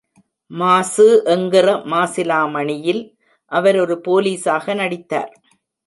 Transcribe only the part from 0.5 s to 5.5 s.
“மாசு எங்கிற மாசிலாமணியில்” அவர் ஒரு போலிஸாக நடித்தார்.